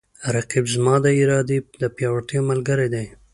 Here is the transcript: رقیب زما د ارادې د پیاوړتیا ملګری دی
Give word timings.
رقیب 0.35 0.65
زما 0.75 0.95
د 1.01 1.07
ارادې 1.21 1.57
د 1.81 1.83
پیاوړتیا 1.95 2.39
ملګری 2.49 2.87
دی 2.93 3.05